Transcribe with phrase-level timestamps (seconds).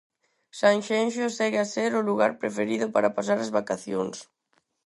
[0.59, 4.17] Sanxenxo segue a ser o lugar preferido para pasar as vacacións.